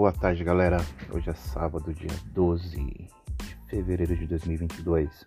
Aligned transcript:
Boa 0.00 0.12
tarde, 0.12 0.42
galera. 0.42 0.78
Hoje 1.12 1.28
é 1.28 1.34
sábado, 1.34 1.92
dia 1.92 2.08
12 2.32 2.74
de 2.74 3.10
fevereiro 3.66 4.16
de 4.16 4.26
2022. 4.28 5.26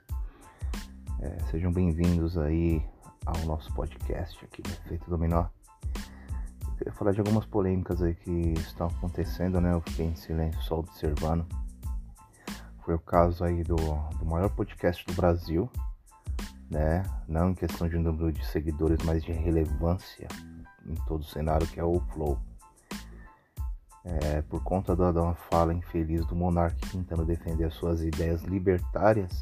É, 1.21 1.44
sejam 1.52 1.71
bem-vindos 1.71 2.39
aí 2.39 2.84
ao 3.24 3.38
nosso 3.46 3.71
podcast 3.75 4.44
aqui 4.44 4.64
do 4.64 4.71
Efeito 4.71 5.07
Dominó. 5.07 5.46
Eu 6.66 6.74
queria 6.75 6.94
falar 6.94 7.12
de 7.12 7.20
algumas 7.20 7.46
polêmicas 7.46 8.02
aí 8.02 8.16
que 8.16 8.32
estão 8.57 8.88
acontecendo, 8.88 9.62
né? 9.62 9.74
Eu 9.74 9.82
fiquei 9.82 10.07
em 10.07 10.16
silêncio 10.16 10.60
só 10.64 10.80
observando. 10.80 11.46
Foi 12.84 12.96
o 12.96 13.00
caso 13.00 13.44
aí 13.44 13.64
do, 13.64 13.76
do 13.76 14.26
maior 14.26 14.50
podcast 14.50 15.05
do 15.05 15.14
Brasil, 15.14 15.70
né? 16.71 17.04
Não 17.28 17.52
em 17.52 17.54
questão 17.54 17.88
de 17.88 18.00
número 18.00 18.32
de 18.32 18.44
seguidores, 18.47 18.97
mas 19.05 19.24
de 19.24 19.33
relevância 19.33 20.28
em 20.83 20.96
todo 21.05 21.21
o 21.21 21.25
cenário, 21.25 21.68
que 21.68 21.80
é 21.80 21.83
o 21.83 22.00
Flow. 22.11 22.39
É, 24.06 24.42
por 24.42 24.62
conta 24.64 24.96
da, 24.96 25.14
da 25.14 25.34
fala 25.34 25.74
infeliz 25.74 26.25
do 26.25 26.36
monarca 26.36 26.75
tentando 26.92 27.24
defender 27.24 27.64
as 27.64 27.74
suas 27.74 28.02
ideias 28.04 28.44
libertárias, 28.44 29.39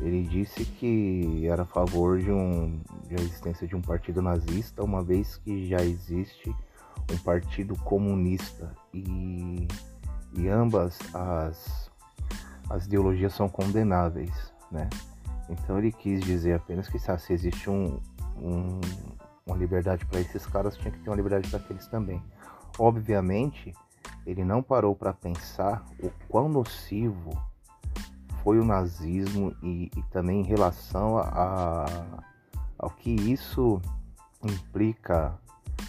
ele 0.00 0.24
disse 0.24 0.64
que 0.64 1.46
era 1.46 1.62
a 1.62 1.66
favor 1.66 2.18
de, 2.18 2.30
um, 2.30 2.80
de 3.06 3.14
a 3.14 3.20
existência 3.20 3.66
de 3.66 3.76
um 3.76 3.80
partido 3.80 4.20
nazista, 4.20 4.82
uma 4.82 5.02
vez 5.02 5.36
que 5.36 5.68
já 5.68 5.78
existe 5.82 6.54
um 7.12 7.18
partido 7.18 7.76
comunista 7.76 8.74
e, 8.92 9.68
e 10.34 10.48
ambas 10.48 10.98
as, 11.14 11.90
as 12.68 12.86
ideologias 12.86 13.32
são 13.32 13.48
condenáveis, 13.48 14.52
né? 14.70 14.88
Então 15.48 15.78
ele 15.78 15.92
quis 15.92 16.24
dizer 16.24 16.54
apenas 16.54 16.88
que 16.88 16.98
se 16.98 17.32
existe 17.32 17.70
um, 17.70 18.00
um, 18.36 18.80
uma 19.46 19.56
liberdade 19.56 20.04
para 20.04 20.20
esses 20.20 20.44
caras, 20.46 20.76
tinha 20.76 20.90
que 20.90 20.98
ter 20.98 21.08
uma 21.08 21.16
liberdade 21.16 21.48
para 21.48 21.60
aqueles 21.60 21.86
também. 21.86 22.20
Obviamente, 22.78 23.72
ele 24.26 24.44
não 24.44 24.62
parou 24.62 24.94
para 24.94 25.12
pensar 25.12 25.84
o 26.02 26.10
quão 26.28 26.48
nocivo 26.48 27.30
foi 28.42 28.58
o 28.58 28.64
nazismo 28.64 29.54
e, 29.62 29.90
e 29.96 30.02
também 30.10 30.40
em 30.40 30.44
relação 30.44 31.18
a, 31.18 31.86
ao 32.78 32.90
que 32.90 33.10
isso 33.10 33.80
implica 34.42 35.36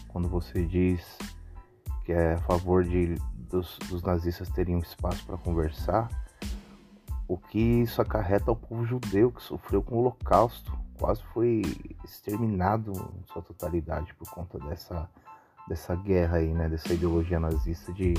quando 0.08 0.28
você 0.28 0.66
diz 0.66 1.18
que 2.04 2.14
é 2.14 2.36
a 2.36 2.40
favor 2.40 2.84
de, 2.84 3.16
dos, 3.50 3.78
dos 3.90 4.02
nazistas 4.02 4.50
terem 4.50 4.76
um 4.78 4.80
espaço 4.80 5.26
para 5.26 5.38
conversar, 5.38 6.10
o 7.28 7.38
que 7.38 7.60
isso 7.60 8.02
acarreta 8.02 8.50
ao 8.50 8.56
povo 8.56 8.86
judeu 8.86 9.30
que 9.30 9.44
sofreu 9.44 9.84
com 9.84 9.96
o 9.96 10.00
Holocausto, 10.00 10.72
quase 10.98 11.22
foi 11.34 11.62
exterminado 12.06 12.92
em 12.92 13.28
sua 13.32 13.42
totalidade 13.42 14.14
por 14.14 14.30
conta 14.30 14.58
dessa, 14.60 15.10
dessa 15.68 15.96
guerra 15.96 16.38
aí, 16.38 16.54
né, 16.54 16.70
dessa 16.70 16.94
ideologia 16.94 17.40
nazista 17.40 17.92
de, 17.94 18.14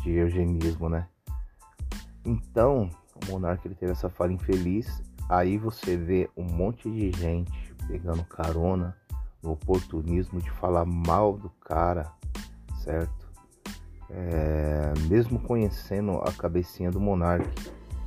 de 0.00 0.10
eugenismo, 0.10 0.88
né. 0.88 1.06
Então, 2.24 2.90
o 3.14 3.32
monarca 3.32 3.66
ele 3.66 3.74
teve 3.74 3.92
essa 3.92 4.08
fala 4.08 4.32
infeliz, 4.32 5.02
aí 5.28 5.58
você 5.58 5.96
vê 5.96 6.30
um 6.36 6.44
monte 6.44 6.90
de 6.90 7.10
gente 7.12 7.74
pegando 7.86 8.24
carona 8.24 8.96
no 9.42 9.52
oportunismo 9.52 10.40
de 10.40 10.50
falar 10.50 10.84
mal 10.84 11.36
do 11.36 11.50
cara, 11.50 12.12
certo? 12.82 13.22
É, 14.08 14.92
mesmo 15.08 15.40
conhecendo 15.40 16.18
a 16.18 16.32
cabecinha 16.32 16.90
do 16.90 17.00
monarca, 17.00 17.50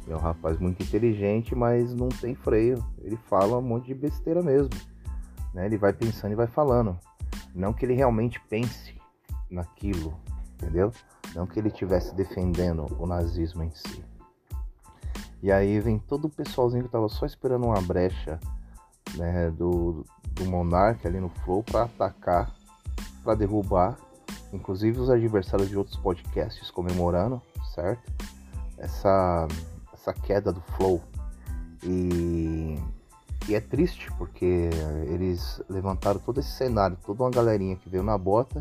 é 0.07 0.15
um 0.15 0.19
rapaz 0.19 0.59
muito 0.59 0.83
inteligente, 0.83 1.55
mas 1.55 1.93
não 1.95 2.09
tem 2.09 2.35
freio. 2.35 2.83
Ele 3.01 3.17
fala 3.27 3.57
um 3.57 3.61
monte 3.61 3.87
de 3.87 3.95
besteira 3.95 4.41
mesmo. 4.41 4.69
Né? 5.53 5.65
Ele 5.65 5.77
vai 5.77 5.93
pensando 5.93 6.31
e 6.31 6.35
vai 6.35 6.47
falando. 6.47 6.97
Não 7.55 7.73
que 7.73 7.85
ele 7.85 7.93
realmente 7.93 8.39
pense 8.49 8.93
naquilo, 9.49 10.13
entendeu? 10.53 10.91
Não 11.33 11.47
que 11.47 11.57
ele 11.57 11.69
estivesse 11.69 12.13
defendendo 12.13 12.85
o 12.99 13.07
nazismo 13.07 13.63
em 13.63 13.71
si. 13.71 14.03
E 15.41 15.51
aí 15.51 15.79
vem 15.79 15.97
todo 15.97 16.25
o 16.25 16.29
pessoalzinho 16.29 16.83
que 16.83 16.89
tava 16.89 17.07
só 17.07 17.25
esperando 17.25 17.65
uma 17.65 17.81
brecha 17.81 18.39
né, 19.15 19.49
do, 19.51 20.05
do 20.33 20.45
Monark 20.45 21.07
ali 21.07 21.19
no 21.19 21.29
Flow 21.29 21.63
para 21.63 21.83
atacar, 21.83 22.53
para 23.23 23.35
derrubar. 23.35 23.97
Inclusive 24.51 24.99
os 24.99 25.09
adversários 25.09 25.69
de 25.69 25.77
outros 25.77 25.97
podcasts 25.97 26.69
comemorando, 26.71 27.41
certo? 27.73 28.11
Essa 28.77 29.47
essa 30.05 30.13
queda 30.13 30.53
do 30.53 30.61
flow. 30.61 31.01
E, 31.83 32.77
e 33.47 33.55
é 33.55 33.59
triste 33.59 34.11
porque 34.17 34.69
eles 35.07 35.61
levantaram 35.69 36.19
todo 36.19 36.39
esse 36.39 36.51
cenário, 36.51 36.97
toda 37.05 37.23
uma 37.23 37.31
galerinha 37.31 37.75
que 37.75 37.89
veio 37.89 38.03
na 38.03 38.17
bota 38.17 38.59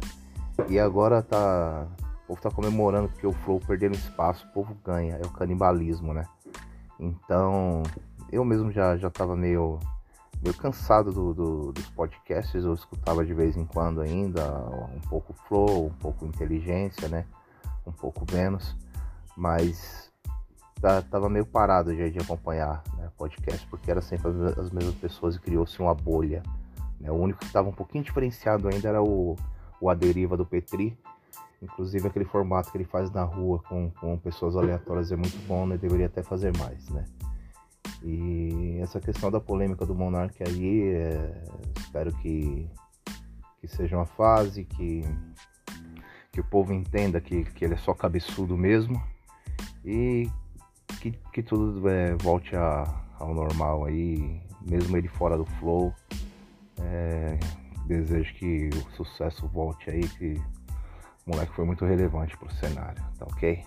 e 0.68 0.78
agora 0.78 1.22
tá. 1.22 1.86
O 2.24 2.28
povo 2.28 2.40
tá 2.40 2.50
comemorando 2.50 3.08
que 3.08 3.26
o 3.26 3.32
Flow 3.32 3.60
perdendo 3.60 3.94
espaço, 3.96 4.46
o 4.46 4.52
povo 4.52 4.74
ganha, 4.82 5.16
é 5.16 5.26
o 5.26 5.30
canibalismo, 5.30 6.14
né? 6.14 6.26
Então, 6.98 7.82
eu 8.32 8.42
mesmo 8.46 8.72
já, 8.72 8.96
já 8.96 9.10
tava 9.10 9.36
meio, 9.36 9.78
meio 10.42 10.56
cansado 10.56 11.12
do, 11.12 11.34
do, 11.34 11.72
dos 11.72 11.86
podcasts, 11.90 12.64
eu 12.64 12.72
escutava 12.72 13.26
de 13.26 13.34
vez 13.34 13.58
em 13.58 13.66
quando 13.66 14.00
ainda, 14.00 14.42
um 14.94 15.00
pouco 15.06 15.34
Flow, 15.46 15.88
um 15.88 15.94
pouco 15.98 16.24
Inteligência, 16.24 17.08
né? 17.08 17.26
Um 17.86 17.92
pouco 17.92 18.24
Vênus, 18.24 18.74
mas 19.36 20.03
tá, 20.84 21.00
tava 21.00 21.30
meio 21.30 21.46
parado 21.46 21.96
já 21.96 22.06
de 22.10 22.18
acompanhar 22.18 22.82
né, 22.98 23.08
podcast, 23.16 23.66
porque 23.68 23.90
era 23.90 24.02
sempre 24.02 24.28
as 24.60 24.70
mesmas 24.70 24.94
pessoas 24.96 25.34
e 25.34 25.40
criou-se 25.40 25.80
uma 25.80 25.94
bolha. 25.94 26.42
Né? 27.00 27.10
O 27.10 27.14
único 27.14 27.38
que 27.38 27.46
estava 27.46 27.70
um 27.70 27.72
pouquinho 27.72 28.04
diferenciado 28.04 28.68
ainda 28.68 28.86
era 28.86 29.02
o, 29.02 29.34
o 29.80 29.88
A 29.88 29.94
Deriva 29.94 30.36
do 30.36 30.44
Petri. 30.44 30.94
Inclusive 31.62 32.06
aquele 32.06 32.26
formato 32.26 32.70
que 32.70 32.76
ele 32.76 32.84
faz 32.84 33.10
na 33.10 33.24
rua 33.24 33.58
com, 33.66 33.90
com 33.92 34.18
pessoas 34.18 34.54
aleatórias 34.54 35.10
é 35.10 35.16
muito 35.16 35.38
bom, 35.46 35.66
né? 35.66 35.78
Deveria 35.78 36.04
até 36.04 36.22
fazer 36.22 36.54
mais, 36.58 36.86
né? 36.90 37.06
E 38.02 38.78
essa 38.82 39.00
questão 39.00 39.30
da 39.30 39.40
polêmica 39.40 39.86
do 39.86 39.94
Monark 39.94 40.36
aí, 40.46 40.92
é, 40.92 41.44
espero 41.78 42.12
que, 42.18 42.68
que 43.58 43.66
seja 43.66 43.96
uma 43.96 44.04
fase, 44.04 44.64
que, 44.64 45.02
que 46.30 46.40
o 46.40 46.44
povo 46.44 46.74
entenda 46.74 47.18
que, 47.22 47.44
que 47.44 47.64
ele 47.64 47.72
é 47.72 47.78
só 47.78 47.94
cabeçudo 47.94 48.58
mesmo. 48.58 49.02
E 49.82 50.28
que, 51.04 51.18
que 51.32 51.42
tudo 51.42 51.86
é, 51.88 52.14
volte 52.16 52.56
a, 52.56 52.84
ao 53.18 53.34
normal 53.34 53.84
aí, 53.84 54.40
mesmo 54.66 54.96
ele 54.96 55.08
fora 55.08 55.36
do 55.36 55.44
flow. 55.44 55.92
É, 56.80 57.38
desejo 57.86 58.34
que 58.34 58.70
o 58.72 58.96
sucesso 58.96 59.46
volte 59.48 59.90
aí, 59.90 60.08
que 60.08 60.40
o 61.26 61.30
moleque 61.30 61.52
foi 61.54 61.66
muito 61.66 61.84
relevante 61.84 62.36
pro 62.38 62.50
cenário, 62.54 63.02
tá 63.18 63.26
ok? 63.26 63.62